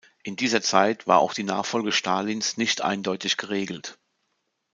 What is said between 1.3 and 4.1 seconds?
die Nachfolge Stalins nicht eindeutig geregelt.